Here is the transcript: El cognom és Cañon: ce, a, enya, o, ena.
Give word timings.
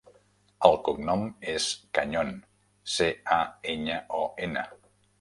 El 0.69 0.77
cognom 0.87 1.25
és 1.53 1.69
Cañon: 1.99 2.33
ce, 2.97 3.13
a, 3.39 3.41
enya, 3.77 4.03
o, 4.25 4.27
ena. 4.51 4.69